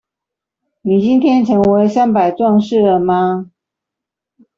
[0.81, 3.51] 你今天成為三百壯士了嗎？